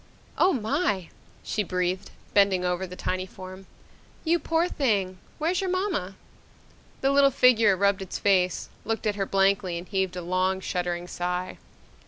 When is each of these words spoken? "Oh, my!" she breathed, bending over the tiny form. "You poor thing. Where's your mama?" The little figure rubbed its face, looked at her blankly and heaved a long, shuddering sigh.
"Oh, 0.35 0.51
my!" 0.51 1.09
she 1.43 1.61
breathed, 1.61 2.09
bending 2.33 2.65
over 2.65 2.87
the 2.87 2.95
tiny 2.95 3.27
form. 3.27 3.67
"You 4.23 4.39
poor 4.39 4.67
thing. 4.67 5.19
Where's 5.37 5.61
your 5.61 5.69
mama?" 5.69 6.15
The 7.01 7.11
little 7.11 7.29
figure 7.29 7.77
rubbed 7.77 8.01
its 8.01 8.17
face, 8.17 8.69
looked 8.83 9.05
at 9.05 9.13
her 9.13 9.27
blankly 9.27 9.77
and 9.77 9.87
heaved 9.87 10.15
a 10.15 10.23
long, 10.23 10.59
shuddering 10.59 11.07
sigh. 11.07 11.59